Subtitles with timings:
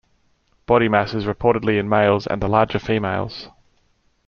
[0.65, 3.49] Body mass is reportedly in males and the larger females.